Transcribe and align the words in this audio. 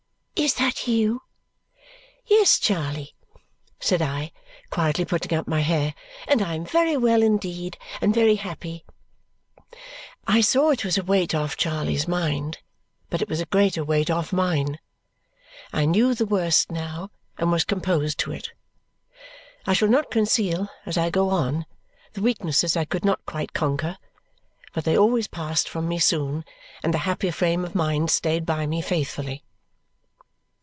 "Is 0.43 0.55
that 0.55 0.87
you?" 0.87 1.21
"Yes, 2.25 2.57
Charley," 2.57 3.13
said 3.79 4.01
I, 4.01 4.31
quietly 4.71 5.05
putting 5.05 5.37
up 5.37 5.47
my 5.47 5.59
hair. 5.59 5.93
"And 6.27 6.41
I 6.41 6.55
am 6.55 6.65
very 6.65 6.97
well 6.97 7.21
indeed, 7.21 7.77
and 8.01 8.11
very 8.11 8.33
happy." 8.37 8.83
I 10.25 10.41
saw 10.41 10.71
it 10.71 10.83
was 10.83 10.97
a 10.97 11.03
weight 11.03 11.35
off 11.35 11.57
Charley's 11.57 12.07
mind, 12.07 12.57
but 13.11 13.21
it 13.21 13.29
was 13.29 13.39
a 13.39 13.45
greater 13.45 13.83
weight 13.83 14.09
off 14.09 14.33
mine. 14.33 14.79
I 15.71 15.85
knew 15.85 16.15
the 16.15 16.25
worst 16.25 16.71
now 16.71 17.11
and 17.37 17.51
was 17.51 17.63
composed 17.63 18.17
to 18.21 18.31
it. 18.31 18.49
I 19.67 19.73
shall 19.73 19.89
not 19.89 20.09
conceal, 20.09 20.69
as 20.87 20.97
I 20.97 21.11
go 21.11 21.29
on, 21.29 21.67
the 22.13 22.21
weaknesses 22.23 22.75
I 22.75 22.85
could 22.85 23.05
not 23.05 23.23
quite 23.27 23.53
conquer, 23.53 23.99
but 24.73 24.85
they 24.85 24.97
always 24.97 25.27
passed 25.27 25.69
from 25.69 25.87
me 25.87 25.99
soon 25.99 26.45
and 26.81 26.95
the 26.95 27.05
happier 27.09 27.31
frame 27.31 27.63
of 27.63 27.75
mind 27.75 28.09
stayed 28.09 28.43
by 28.47 28.65
me 28.65 28.81
faithfully. 28.81 29.43